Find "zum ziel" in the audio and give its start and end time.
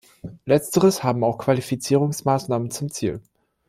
2.71-3.21